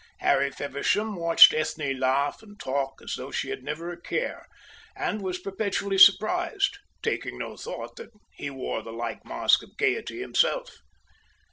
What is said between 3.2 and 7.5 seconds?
she had never a care, and was perpetually surprised, taking